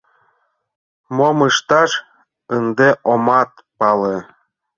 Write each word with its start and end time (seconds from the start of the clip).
Мом 1.15 1.37
ышташ— 1.49 1.91
ынде 2.55 2.89
омат 3.11 3.51
пале. 3.77 4.17